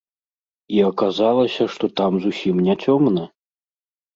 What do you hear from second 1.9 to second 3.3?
там зусім не цёмна!